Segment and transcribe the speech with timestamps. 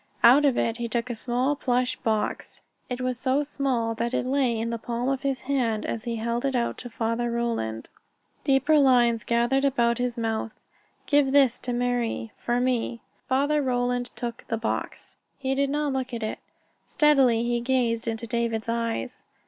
[0.23, 2.61] Out of it he took a small plush box.
[2.89, 6.15] It was so small that it lay in the palm of his hand as he
[6.15, 7.87] held it out to Father Roland.
[8.43, 10.59] Deeper lines had gathered about his mouth.
[11.05, 15.17] "Give this to Marie for me." Father Roland took the box.
[15.37, 16.39] He did not look at it.
[16.83, 19.23] Steadily he gazed into David's eyes.